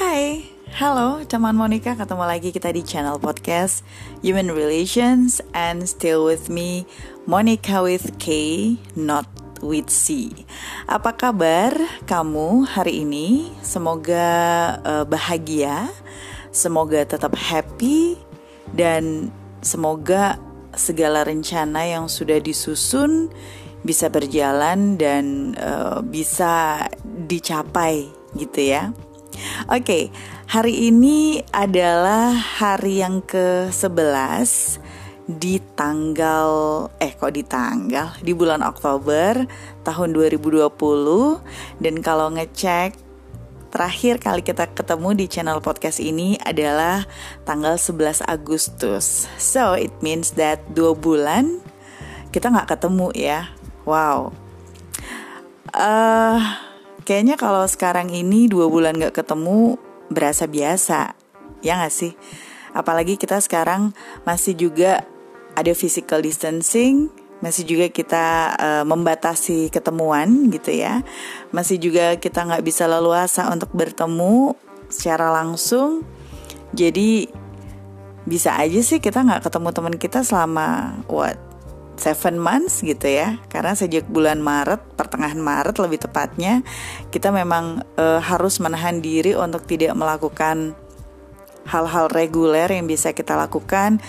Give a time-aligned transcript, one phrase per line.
[0.00, 0.48] Hai,
[0.80, 3.84] halo teman Monica, ketemu lagi kita di channel podcast
[4.24, 6.88] Human Relations and still with me
[7.28, 8.32] Monica with K,
[8.96, 9.28] not
[9.60, 10.32] with C.
[10.88, 11.76] Apa kabar
[12.08, 13.52] kamu hari ini?
[13.60, 14.24] Semoga
[14.80, 15.92] uh, bahagia,
[16.48, 18.16] semoga tetap happy
[18.72, 19.28] dan
[19.60, 20.40] semoga
[20.72, 23.28] segala rencana yang sudah disusun
[23.84, 28.96] bisa berjalan dan uh, bisa dicapai gitu ya.
[29.70, 30.04] Oke, okay,
[30.50, 34.80] hari ini adalah hari yang ke-11
[35.30, 36.50] di tanggal
[36.98, 39.46] eh kok di tanggal di bulan Oktober
[39.86, 40.66] tahun 2020
[41.78, 42.98] dan kalau ngecek
[43.70, 47.06] terakhir kali kita ketemu di channel podcast ini adalah
[47.46, 49.30] tanggal 11 Agustus.
[49.38, 51.62] So it means that dua bulan
[52.34, 53.54] kita nggak ketemu ya.
[53.86, 54.34] Wow.
[55.70, 56.69] Uh,
[57.00, 59.80] Kayaknya kalau sekarang ini dua bulan gak ketemu
[60.12, 61.16] berasa biasa,
[61.64, 62.12] ya gak sih?
[62.76, 65.02] Apalagi kita sekarang masih juga
[65.58, 71.02] ada physical distancing, masih juga kita uh, membatasi ketemuan gitu ya,
[71.50, 74.54] masih juga kita nggak bisa leluasa untuk bertemu
[74.86, 76.06] secara langsung.
[76.70, 77.26] Jadi
[78.28, 81.49] bisa aja sih kita nggak ketemu teman kita selama what
[82.00, 83.36] seven months gitu ya.
[83.52, 86.64] Karena sejak bulan Maret pertengahan Maret lebih tepatnya
[87.12, 90.72] kita memang e, harus menahan diri untuk tidak melakukan
[91.68, 94.00] hal-hal reguler yang bisa kita lakukan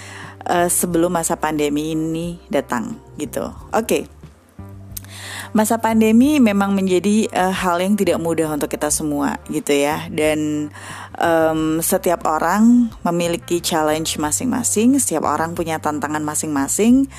[0.48, 3.52] e, sebelum masa pandemi ini datang gitu.
[3.76, 3.86] Oke.
[3.86, 4.04] Okay.
[5.52, 10.08] Masa pandemi memang menjadi uh, hal yang tidak mudah untuk kita semua gitu ya.
[10.08, 10.72] Dan
[11.20, 17.12] um, setiap orang memiliki challenge masing-masing, setiap orang punya tantangan masing-masing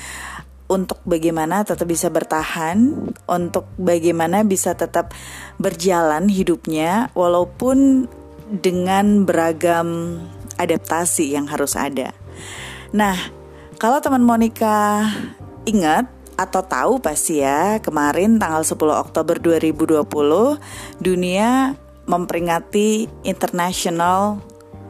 [0.73, 5.13] untuk bagaimana tetap bisa bertahan, untuk bagaimana bisa tetap
[5.61, 8.09] berjalan hidupnya walaupun
[8.49, 10.17] dengan beragam
[10.57, 12.17] adaptasi yang harus ada.
[12.89, 13.13] Nah,
[13.77, 15.05] kalau teman Monica
[15.69, 20.01] ingat atau tahu pasti ya, kemarin tanggal 10 Oktober 2020
[20.97, 21.77] dunia
[22.09, 24.41] memperingati International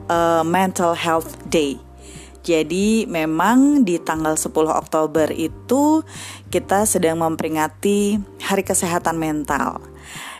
[0.08, 1.93] uh, Mental Health Day
[2.44, 6.04] jadi memang di tanggal 10 Oktober itu
[6.52, 9.80] kita sedang memperingati Hari Kesehatan Mental.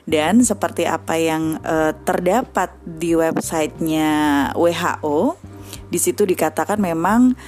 [0.04, 5.40] Dan seperti apa yang uh, terdapat di websitenya WHO,
[5.88, 7.40] di situ dikatakan memang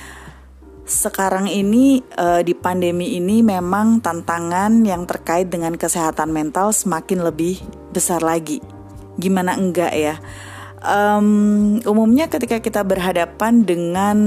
[0.87, 7.59] sekarang ini uh, di pandemi ini memang tantangan yang terkait dengan kesehatan mental semakin lebih
[7.91, 8.63] besar lagi.
[9.19, 10.15] Gimana enggak ya?
[10.85, 11.27] Um,
[11.83, 14.17] umumnya ketika kita berhadapan dengan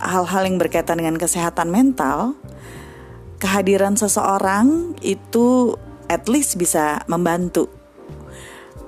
[0.00, 2.34] hal-hal yang berkaitan dengan kesehatan mental,
[3.36, 5.76] kehadiran seseorang itu
[6.08, 7.68] at least bisa membantu.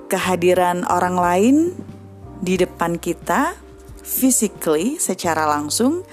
[0.09, 1.55] Kehadiran orang lain
[2.43, 3.55] di depan kita
[4.03, 6.03] physically secara langsung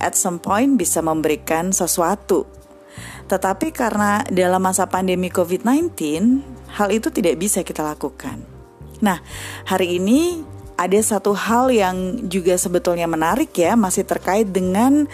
[0.00, 2.48] at some point bisa memberikan sesuatu.
[3.28, 5.96] Tetapi karena dalam masa pandemi COVID-19,
[6.76, 8.53] hal itu tidak bisa kita lakukan.
[9.00, 9.18] Nah,
[9.66, 10.42] hari ini
[10.74, 15.06] ada satu hal yang juga sebetulnya menarik ya, masih terkait dengan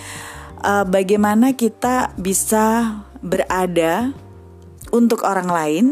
[0.65, 4.13] uh, bagaimana kita bisa berada
[4.91, 5.87] untuk orang lain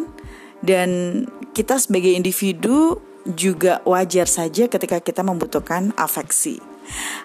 [0.65, 1.23] dan
[1.53, 6.65] kita sebagai individu juga wajar saja ketika kita membutuhkan afeksi.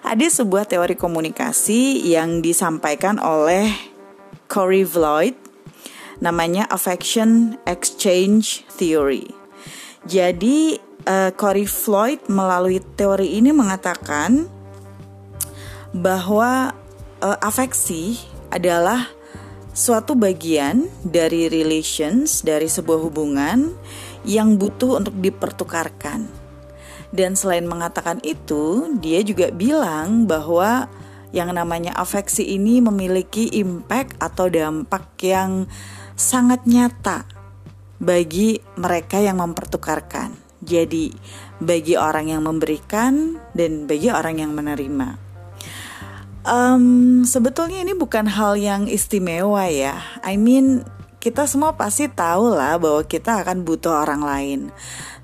[0.04, 3.72] Ada sebuah teori komunikasi yang disampaikan oleh
[4.44, 5.32] Corey Floyd
[6.20, 9.43] namanya affection exchange theory.
[10.04, 10.76] Jadi
[11.08, 14.44] uh, Corey Floyd melalui teori ini mengatakan
[15.96, 16.76] bahwa
[17.24, 18.20] uh, afeksi
[18.52, 19.08] adalah
[19.74, 23.72] suatu bagian dari relations dari sebuah hubungan
[24.28, 26.28] yang butuh untuk dipertukarkan.
[27.14, 30.90] Dan selain mengatakan itu, dia juga bilang bahwa
[31.30, 35.66] yang namanya afeksi ini memiliki impact atau dampak yang
[36.14, 37.33] sangat nyata
[37.98, 40.34] bagi mereka yang mempertukarkan.
[40.64, 41.12] Jadi,
[41.60, 45.20] bagi orang yang memberikan dan bagi orang yang menerima.
[46.44, 50.00] Um, sebetulnya ini bukan hal yang istimewa ya.
[50.20, 50.84] I mean,
[51.24, 54.60] kita semua pasti tahu lah bahwa kita akan butuh orang lain.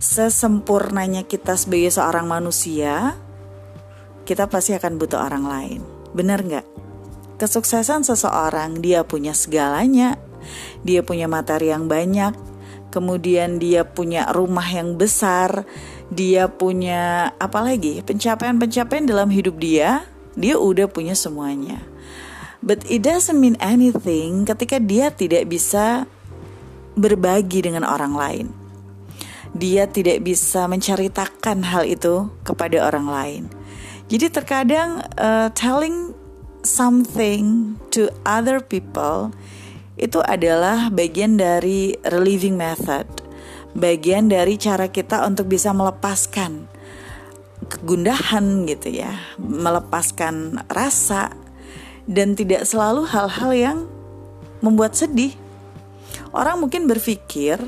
[0.00, 3.20] Sesempurnanya kita sebagai seorang manusia,
[4.24, 5.80] kita pasti akan butuh orang lain.
[6.16, 6.66] Benar nggak?
[7.36, 10.16] Kesuksesan seseorang, dia punya segalanya,
[10.84, 12.32] dia punya materi yang banyak,
[12.90, 15.64] kemudian dia punya rumah yang besar,
[16.10, 20.04] dia punya apa lagi pencapaian-pencapaian dalam hidup dia,
[20.36, 21.80] dia udah punya semuanya.
[22.60, 26.04] But it doesn't mean anything ketika dia tidak bisa
[26.98, 28.46] berbagi dengan orang lain.
[29.54, 33.42] dia tidak bisa menceritakan hal itu kepada orang lain.
[34.10, 36.14] Jadi terkadang uh, telling
[36.62, 39.30] something to other people
[40.00, 43.04] itu adalah bagian dari relieving method,
[43.76, 46.64] bagian dari cara kita untuk bisa melepaskan
[47.68, 51.36] kegundahan gitu ya, melepaskan rasa
[52.08, 53.78] dan tidak selalu hal-hal yang
[54.64, 55.36] membuat sedih.
[56.32, 57.60] Orang mungkin berpikir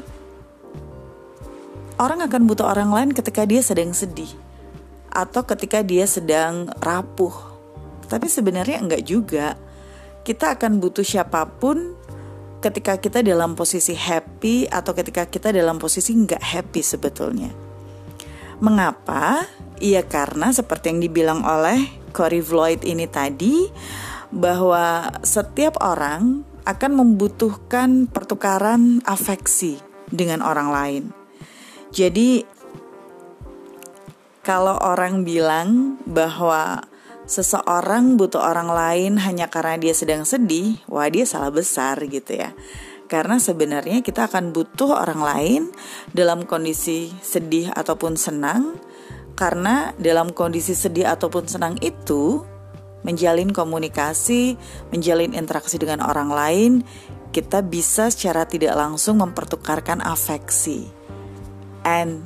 [2.00, 4.30] orang akan butuh orang lain ketika dia sedang sedih
[5.12, 7.52] atau ketika dia sedang rapuh.
[8.08, 9.54] Tapi sebenarnya enggak juga.
[10.22, 11.98] Kita akan butuh siapa pun
[12.62, 17.50] ketika kita dalam posisi happy atau ketika kita dalam posisi enggak happy sebetulnya.
[18.62, 19.42] Mengapa?
[19.82, 23.66] Iya karena seperti yang dibilang oleh Corey Floyd ini tadi
[24.30, 31.04] bahwa setiap orang akan membutuhkan pertukaran afeksi dengan orang lain.
[31.90, 32.46] Jadi
[34.46, 36.86] kalau orang bilang bahwa
[37.26, 42.52] seseorang butuh orang lain hanya karena dia sedang sedih, wah dia salah besar gitu ya.
[43.06, 45.62] Karena sebenarnya kita akan butuh orang lain
[46.16, 48.80] dalam kondisi sedih ataupun senang
[49.36, 52.44] karena dalam kondisi sedih ataupun senang itu
[53.02, 54.56] menjalin komunikasi,
[54.94, 56.72] menjalin interaksi dengan orang lain,
[57.34, 60.86] kita bisa secara tidak langsung mempertukarkan afeksi.
[61.82, 62.22] And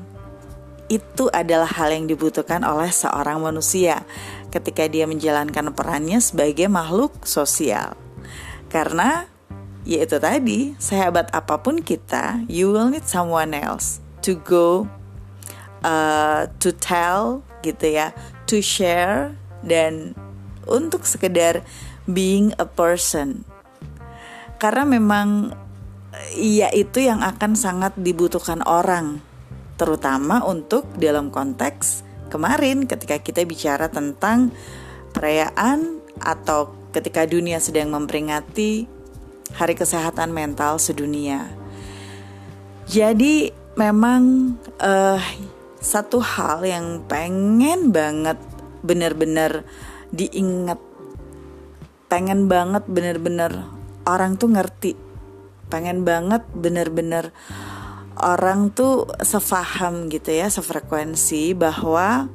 [0.87, 4.07] itu adalah hal yang dibutuhkan oleh seorang manusia
[4.51, 7.99] ketika dia menjalankan perannya sebagai makhluk sosial.
[8.67, 9.31] Karena
[9.87, 14.91] yaitu tadi, sehebat apa pun kita, you will need someone else to go
[15.87, 18.11] uh, to tell gitu ya,
[18.51, 20.19] to share dan
[20.67, 21.63] untuk sekedar
[22.11, 23.47] being a person.
[24.59, 25.55] Karena memang
[26.35, 29.21] ya itu yang akan sangat dibutuhkan orang
[29.77, 34.51] terutama untuk dalam konteks kemarin ketika kita bicara tentang
[35.15, 38.89] perayaan atau ketika dunia sedang memperingati
[39.57, 41.47] Hari Kesehatan Mental Sedunia.
[42.87, 45.21] Jadi memang uh,
[45.79, 48.39] satu hal yang pengen banget
[48.83, 49.67] bener-bener
[50.11, 50.79] diingat,
[52.07, 53.67] pengen banget bener-bener
[54.07, 54.95] orang tuh ngerti,
[55.69, 57.35] pengen banget bener-bener
[58.21, 62.29] orang tuh sefaham gitu ya, sefrekuensi bahwa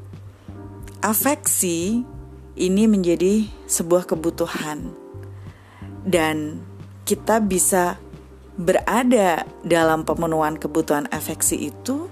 [1.01, 2.05] afeksi
[2.53, 4.93] ini menjadi sebuah kebutuhan
[6.05, 6.61] dan
[7.07, 7.97] kita bisa
[8.59, 12.11] berada dalam pemenuhan kebutuhan afeksi itu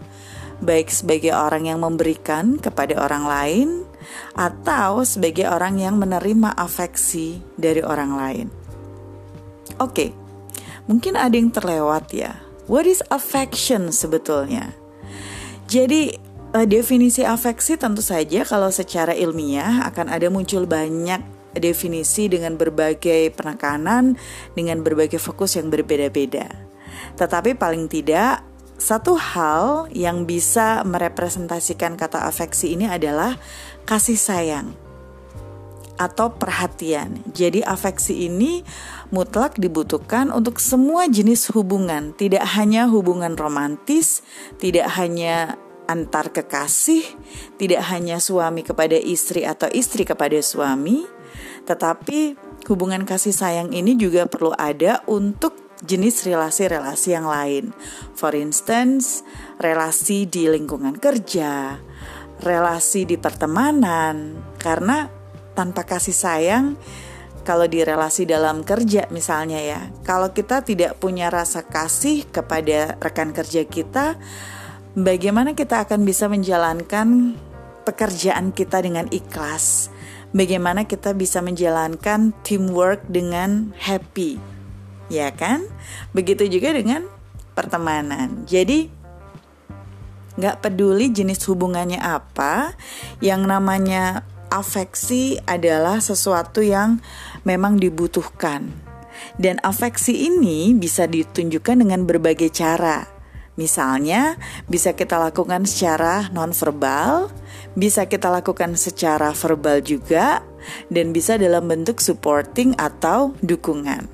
[0.59, 3.69] baik sebagai orang yang memberikan kepada orang lain
[4.33, 8.47] atau sebagai orang yang menerima afeksi dari orang lain.
[9.79, 10.11] Oke,
[10.89, 14.77] mungkin ada yang terlewat ya What is affection sebetulnya?
[15.65, 16.13] Jadi
[16.53, 21.17] uh, definisi afeksi tentu saja kalau secara ilmiah akan ada muncul banyak
[21.57, 24.21] definisi dengan berbagai penekanan,
[24.53, 26.45] dengan berbagai fokus yang berbeda-beda.
[27.17, 28.45] Tetapi paling tidak
[28.77, 33.33] satu hal yang bisa merepresentasikan kata afeksi ini adalah
[33.89, 34.88] kasih sayang
[35.99, 37.19] atau perhatian.
[37.35, 38.63] Jadi afeksi ini
[39.11, 44.23] mutlak dibutuhkan untuk semua jenis hubungan, tidak hanya hubungan romantis,
[44.63, 45.59] tidak hanya
[45.91, 47.03] antar kekasih,
[47.59, 51.03] tidak hanya suami kepada istri atau istri kepada suami,
[51.67, 52.39] tetapi
[52.71, 57.75] hubungan kasih sayang ini juga perlu ada untuk jenis relasi-relasi yang lain.
[58.15, 59.25] For instance,
[59.59, 61.81] relasi di lingkungan kerja,
[62.39, 65.18] relasi di pertemanan, karena
[65.59, 66.79] tanpa kasih sayang
[67.43, 69.81] kalau di relasi dalam kerja misalnya ya.
[70.07, 74.15] Kalau kita tidak punya rasa kasih kepada rekan kerja kita
[74.95, 77.35] bagaimana kita akan bisa menjalankan
[77.83, 79.91] pekerjaan kita dengan ikhlas?
[80.31, 84.37] Bagaimana kita bisa menjalankan teamwork dengan happy?
[85.09, 85.65] Ya kan?
[86.13, 87.09] Begitu juga dengan
[87.57, 88.45] pertemanan.
[88.45, 88.93] Jadi
[90.39, 92.77] nggak peduli jenis hubungannya apa
[93.19, 96.99] yang namanya afeksi adalah sesuatu yang
[97.45, 98.73] memang dibutuhkan.
[99.37, 103.07] Dan afeksi ini bisa ditunjukkan dengan berbagai cara.
[103.59, 104.39] Misalnya,
[104.71, 107.27] bisa kita lakukan secara nonverbal,
[107.75, 110.39] bisa kita lakukan secara verbal juga,
[110.87, 114.07] dan bisa dalam bentuk supporting atau dukungan.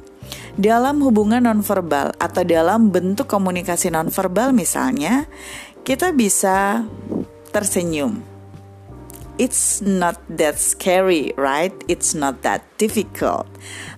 [0.58, 5.30] Dalam hubungan nonverbal atau dalam bentuk komunikasi nonverbal misalnya,
[5.86, 6.82] kita bisa
[7.54, 8.35] tersenyum
[9.38, 11.74] it's not that scary, right?
[11.88, 13.48] It's not that difficult.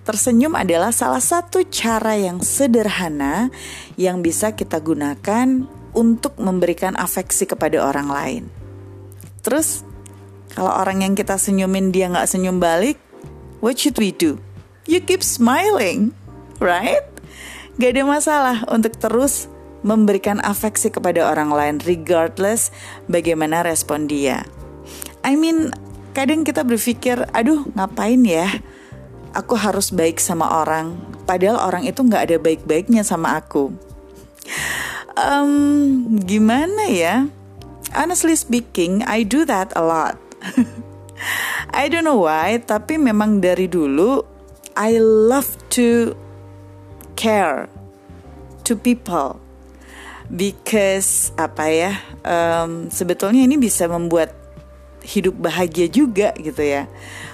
[0.02, 3.52] Tersenyum adalah salah satu cara yang sederhana
[3.94, 8.42] yang bisa kita gunakan untuk memberikan afeksi kepada orang lain.
[9.42, 9.86] Terus
[10.52, 12.98] kalau orang yang kita senyumin dia nggak senyum balik,
[13.62, 14.42] what should we do?
[14.88, 16.16] You keep smiling,
[16.58, 17.04] right?
[17.78, 19.46] Gak ada masalah untuk terus
[19.86, 22.74] memberikan afeksi kepada orang lain regardless
[23.06, 24.42] bagaimana respon dia.
[25.28, 25.76] I mean,
[26.16, 28.48] kadang kita berpikir, aduh ngapain ya?
[29.36, 30.96] Aku harus baik sama orang,
[31.28, 33.68] padahal orang itu nggak ada baik-baiknya sama aku.
[35.20, 37.28] Um, gimana ya?
[37.92, 40.16] Honestly speaking, I do that a lot.
[41.76, 44.24] I don't know why, tapi memang dari dulu
[44.80, 46.16] I love to
[47.20, 47.68] care
[48.64, 49.36] to people
[50.32, 51.92] because apa ya
[52.24, 54.47] um, sebetulnya ini bisa membuat
[55.02, 56.90] hidup bahagia juga gitu ya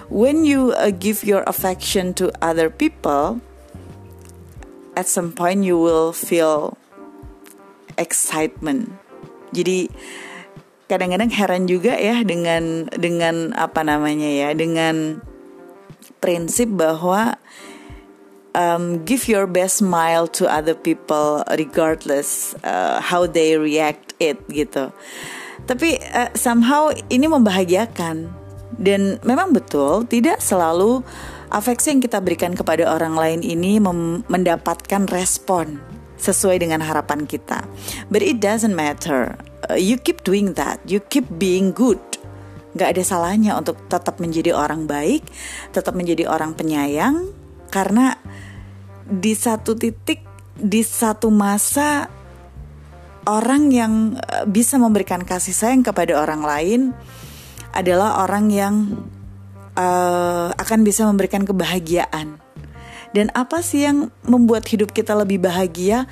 [0.08, 3.40] when you uh, give your affection to other people,
[4.96, 6.76] at some point you will feel
[7.96, 8.92] excitement.
[9.54, 9.88] Jadi
[10.90, 15.22] kadang-kadang heran juga ya dengan dengan apa namanya ya dengan
[16.20, 17.38] prinsip bahwa
[18.52, 24.90] um, give your best smile to other people regardless uh, how they react it gitu.
[25.64, 28.30] Tapi uh, somehow ini membahagiakan
[28.78, 31.06] dan memang betul, tidak selalu
[31.54, 33.78] afeksi yang kita berikan kepada orang lain ini
[34.26, 35.78] mendapatkan respon
[36.18, 37.62] sesuai dengan harapan kita.
[38.10, 39.38] But it doesn't matter.
[39.70, 40.82] Uh, you keep doing that.
[40.88, 42.02] You keep being good.
[42.74, 45.22] Gak ada salahnya untuk tetap menjadi orang baik,
[45.70, 47.30] tetap menjadi orang penyayang,
[47.70, 48.18] karena
[49.06, 50.26] di satu titik,
[50.58, 52.10] di satu masa,
[53.24, 56.80] orang yang uh, bisa memberikan kasih sayang kepada orang lain
[57.74, 58.74] adalah orang yang
[59.74, 62.38] uh, akan bisa memberikan kebahagiaan.
[63.14, 66.10] Dan apa sih yang membuat hidup kita lebih bahagia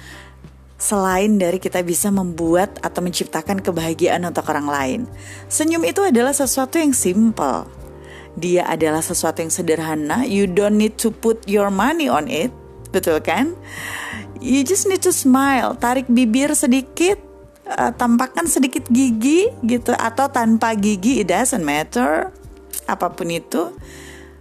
[0.78, 5.00] selain dari kita bisa membuat atau menciptakan kebahagiaan untuk orang lain?
[5.50, 7.66] Senyum itu adalah sesuatu yang simple.
[8.38, 10.24] Dia adalah sesuatu yang sederhana.
[10.24, 12.54] You don't need to put your money on it,
[12.94, 13.58] betul kan?
[14.42, 17.14] You just need to smile, tarik bibir sedikit,
[17.62, 22.34] uh, tampakkan sedikit gigi gitu atau tanpa gigi it doesn't matter.
[22.90, 23.70] Apa pun itu.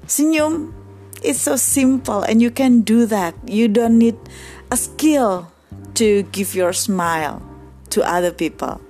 [0.10, 0.74] Senyum.
[1.22, 3.38] It's so simple and you can do that.
[3.46, 4.18] You don't need
[4.74, 5.54] a skill
[5.94, 7.46] to give your smile
[7.94, 8.82] to other people.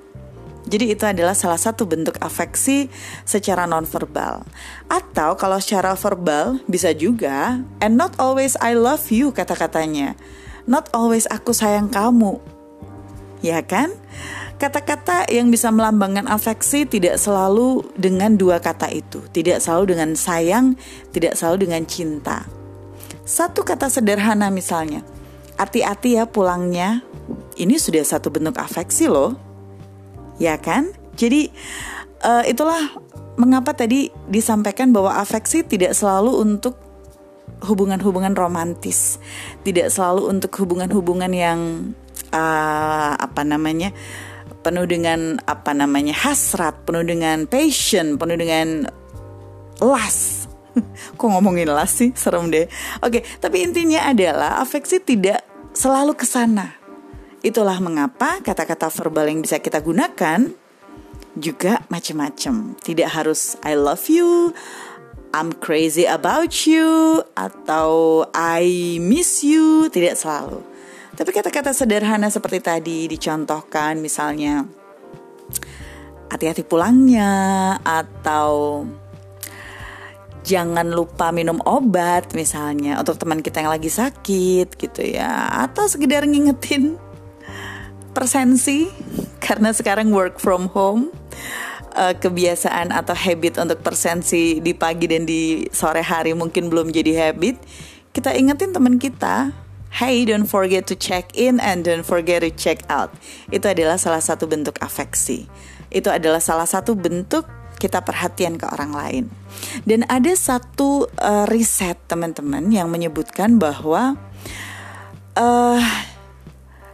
[0.71, 2.87] Jadi itu adalah salah satu bentuk afeksi
[3.27, 4.47] secara nonverbal.
[4.87, 7.59] Atau kalau secara verbal bisa juga.
[7.83, 10.15] And not always I love you kata-katanya.
[10.71, 12.39] Not always aku sayang kamu
[13.43, 13.91] ya kan?
[14.61, 20.77] Kata-kata yang bisa melambangkan afeksi tidak selalu dengan dua kata itu, tidak selalu dengan sayang,
[21.09, 22.45] tidak selalu dengan cinta.
[23.25, 25.01] Satu kata sederhana misalnya,
[25.57, 27.01] hati-hati ya pulangnya,
[27.57, 29.33] ini sudah satu bentuk afeksi loh,
[30.37, 30.93] ya kan?
[31.17, 31.49] Jadi
[32.21, 32.93] uh, itulah
[33.41, 36.77] mengapa tadi disampaikan bahwa afeksi tidak selalu untuk
[37.61, 39.21] hubungan-hubungan romantis,
[39.61, 41.59] tidak selalu untuk hubungan-hubungan yang
[42.33, 43.93] uh, apa namanya
[44.61, 48.89] penuh dengan apa namanya hasrat, penuh dengan passion, penuh dengan
[49.81, 50.45] las.
[51.17, 52.13] Kok ngomongin las sih?
[52.13, 52.69] Serem deh.
[53.01, 56.77] Oke, tapi intinya adalah afeksi tidak selalu ke sana.
[57.41, 60.53] Itulah mengapa kata-kata verbal yang bisa kita gunakan
[61.33, 62.77] juga macam-macam.
[62.77, 64.53] Tidak harus I love you,
[65.31, 70.59] I'm crazy about you, atau I miss you, tidak selalu.
[71.15, 74.67] Tapi kata-kata sederhana seperti tadi dicontohkan misalnya
[76.31, 77.31] hati-hati pulangnya
[77.83, 78.83] atau
[80.41, 86.25] jangan lupa minum obat misalnya untuk teman kita yang lagi sakit gitu ya atau sekedar
[86.25, 86.97] ngingetin
[88.15, 88.89] persensi
[89.43, 91.13] karena sekarang work from home
[91.93, 97.29] uh, kebiasaan atau habit untuk persensi di pagi dan di sore hari mungkin belum jadi
[97.29, 97.59] habit
[98.11, 99.51] kita ingetin teman kita
[99.91, 103.11] Hey, don't forget to check in and don't forget to check out.
[103.51, 105.51] Itu adalah salah satu bentuk afeksi.
[105.91, 107.43] Itu adalah salah satu bentuk
[107.75, 109.23] kita perhatian ke orang lain.
[109.83, 114.15] Dan ada satu uh, riset teman-teman yang menyebutkan bahwa
[115.35, 115.83] uh,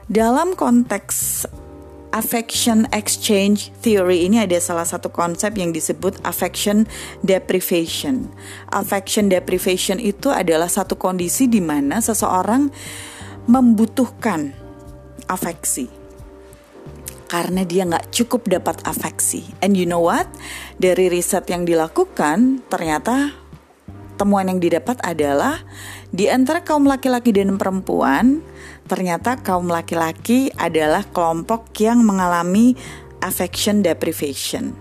[0.09, 1.45] dalam konteks
[2.17, 6.89] affection exchange theory ini ada salah satu konsep yang disebut affection
[7.21, 8.25] deprivation.
[8.73, 12.73] Affection deprivation itu adalah satu kondisi di mana seseorang
[13.45, 14.57] membutuhkan
[15.29, 15.85] afeksi
[17.29, 19.45] karena dia nggak cukup dapat afeksi.
[19.61, 20.25] And you know what?
[20.81, 23.35] Dari riset yang dilakukan ternyata
[24.17, 25.63] temuan yang didapat adalah
[26.07, 28.39] Di antara kaum laki-laki dan perempuan,
[28.87, 32.79] ternyata kaum laki-laki adalah kelompok yang mengalami
[33.19, 34.71] affection deprivation.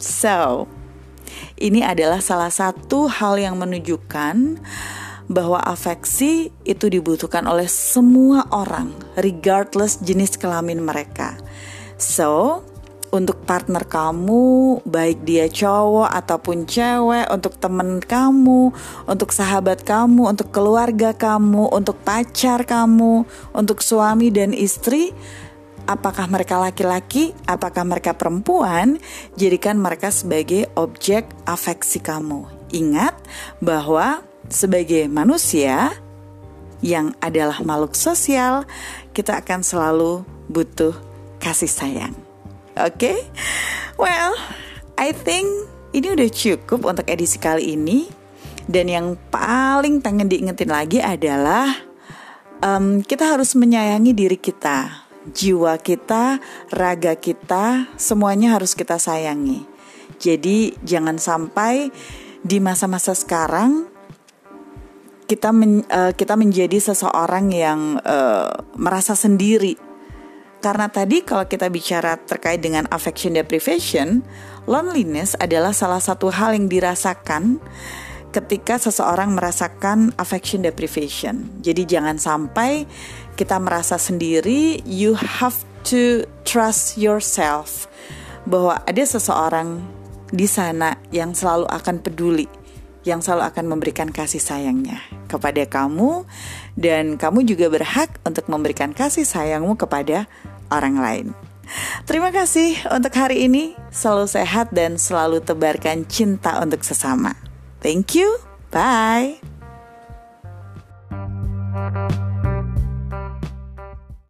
[0.00, 0.64] So,
[1.60, 4.58] ini adalah salah satu hal yang menunjukkan
[5.28, 11.36] bahwa afeksi itu dibutuhkan oleh semua orang, regardless jenis kelamin mereka.
[11.96, 12.60] So,
[13.14, 18.74] untuk partner kamu, baik dia cowok ataupun cewek, untuk temen kamu,
[19.06, 23.22] untuk sahabat kamu, untuk keluarga kamu, untuk pacar kamu,
[23.54, 25.14] untuk suami dan istri,
[25.86, 28.98] apakah mereka laki-laki, apakah mereka perempuan,
[29.38, 32.50] jadikan mereka sebagai objek afeksi kamu.
[32.74, 33.14] Ingat
[33.62, 35.94] bahwa sebagai manusia
[36.82, 38.66] yang adalah makhluk sosial,
[39.14, 40.92] kita akan selalu butuh
[41.38, 42.23] kasih sayang.
[42.74, 43.18] Oke, okay?
[43.94, 44.34] well,
[44.98, 45.46] I think
[45.94, 48.10] ini udah cukup untuk edisi kali ini.
[48.66, 51.70] Dan yang paling pengen diingetin lagi adalah
[52.64, 59.62] um, kita harus menyayangi diri kita, jiwa kita, raga kita, semuanya harus kita sayangi.
[60.18, 61.92] Jadi jangan sampai
[62.42, 63.86] di masa-masa sekarang
[65.24, 69.83] kita men, uh, kita menjadi seseorang yang uh, merasa sendiri.
[70.64, 74.24] Karena tadi kalau kita bicara terkait dengan affection deprivation,
[74.64, 77.60] loneliness adalah salah satu hal yang dirasakan
[78.32, 81.52] ketika seseorang merasakan affection deprivation.
[81.60, 82.88] Jadi jangan sampai
[83.36, 87.84] kita merasa sendiri, you have to trust yourself
[88.48, 89.84] bahwa ada seseorang
[90.32, 92.48] di sana yang selalu akan peduli
[93.04, 94.96] yang selalu akan memberikan kasih sayangnya
[95.28, 96.24] kepada kamu
[96.74, 100.24] dan kamu juga berhak untuk memberikan kasih sayangmu kepada
[100.72, 101.26] orang lain.
[102.04, 103.72] Terima kasih untuk hari ini.
[103.88, 107.34] Selalu sehat dan selalu tebarkan cinta untuk sesama.
[107.80, 108.40] Thank you.
[108.68, 109.40] Bye.